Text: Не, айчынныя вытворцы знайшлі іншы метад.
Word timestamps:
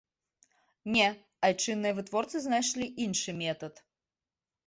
Не, 0.93 1.09
айчынныя 1.49 1.93
вытворцы 1.99 2.37
знайшлі 2.45 2.85
іншы 3.05 3.31
метад. 3.43 3.73